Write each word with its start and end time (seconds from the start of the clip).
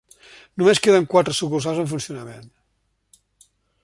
Només 0.61 0.79
queden 0.85 1.05
quatre 1.11 1.35
sucursals 1.41 1.81
en 1.83 1.87
funcionament. 1.93 2.51